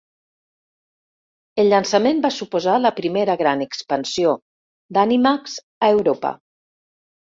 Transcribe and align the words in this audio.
El 1.63 1.67
llançament 1.73 2.23
va 2.23 2.31
suposar 2.37 2.77
la 2.85 2.93
primera 3.01 3.35
gran 3.43 3.61
expansió 3.69 4.33
d'Animax 4.99 5.59
a 5.89 5.93
Europa. 5.99 6.33